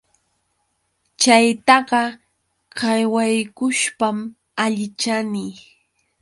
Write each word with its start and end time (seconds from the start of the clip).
Chaytaqa 1.21 2.01
qawaykushpam 2.77 4.17
allichani. 4.63 5.45